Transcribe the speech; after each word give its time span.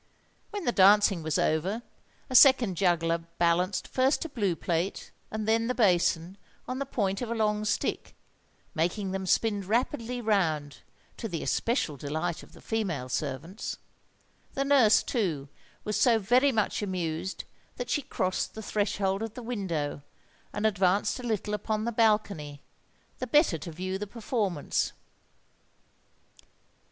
When 0.49 0.65
the 0.65 0.71
dancing 0.71 1.21
was 1.21 1.37
over, 1.37 1.83
a 2.27 2.33
second 2.33 2.75
juggler 2.75 3.19
balanced 3.37 3.87
first 3.87 4.25
a 4.25 4.29
blue 4.29 4.55
plate, 4.55 5.11
and 5.29 5.47
then 5.47 5.67
the 5.67 5.75
basin, 5.75 6.39
on 6.67 6.79
the 6.79 6.87
point 6.87 7.21
of 7.21 7.29
a 7.29 7.35
long 7.35 7.63
stick—making 7.65 9.11
them 9.11 9.27
spin 9.27 9.61
rapidly 9.61 10.19
round, 10.19 10.79
to 11.17 11.27
the 11.27 11.43
especial 11.43 11.97
delight 11.97 12.41
of 12.41 12.53
the 12.53 12.61
female 12.61 13.09
servants. 13.09 13.77
The 14.55 14.65
nurse, 14.65 15.03
too, 15.03 15.49
was 15.83 16.01
so 16.01 16.17
very 16.17 16.51
much 16.51 16.81
amused 16.81 17.43
that 17.75 17.91
she 17.91 18.01
crossed 18.01 18.55
the 18.55 18.63
threshold 18.63 19.21
of 19.21 19.35
the 19.35 19.43
window, 19.43 20.01
and 20.51 20.65
advanced 20.65 21.19
a 21.19 21.23
little 21.27 21.53
upon 21.53 21.85
the 21.85 21.91
balcony, 21.91 22.63
the 23.19 23.27
better 23.27 23.59
to 23.59 23.71
view 23.71 23.99
the 23.99 24.07
performance. 24.07 24.93